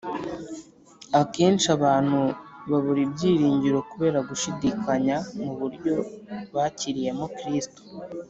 [1.21, 2.19] Akenshi abantu
[2.69, 5.93] babura ibyiringiro kubera gushyidikanya ku buryo
[6.55, 7.81] bakiriyemo Kristo.